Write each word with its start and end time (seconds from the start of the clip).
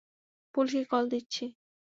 পুলিশকে 0.55 0.83
কল 0.91 1.03
দিচ্ছি। 1.11 1.45